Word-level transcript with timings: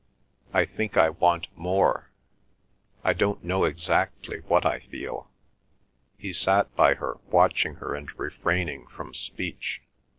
"I 0.51 0.65
think 0.65 0.97
I 0.97 1.11
want 1.11 1.45
more. 1.55 2.09
I 3.03 3.13
don't 3.13 3.43
know 3.43 3.65
exactly 3.65 4.39
what 4.47 4.65
I 4.65 4.79
feel." 4.79 5.29
He 6.17 6.33
sat 6.33 6.75
by 6.75 6.95
her, 6.95 7.19
watching 7.29 7.75
her 7.75 7.93
and 7.93 8.09
refraining 8.17 8.87
from 8.87 9.13
speech. 9.13 9.79